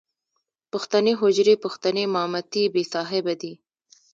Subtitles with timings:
[0.71, 3.53] پښتنې حجرې، پښتنې مامتې بې صاحبه دي.